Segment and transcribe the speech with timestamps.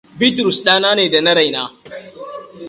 [0.19, 1.61] Bitrus ɗana ne da na raina.